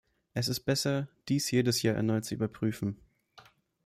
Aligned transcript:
Es 0.33 0.47
ist 0.47 0.61
besser, 0.61 1.09
dies 1.29 1.51
jedes 1.51 1.83
Jahr 1.83 1.93
erneut 1.93 2.25
zu 2.25 2.33
überprüfen. 2.33 2.99